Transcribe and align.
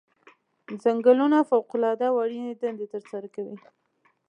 ځنګلونه 0.83 1.37
فوق 1.49 1.69
العاده 1.77 2.07
او 2.11 2.15
اړینې 2.23 2.53
دندې 2.61 2.85
ترسره 2.93 3.27
کوي. 3.35 3.57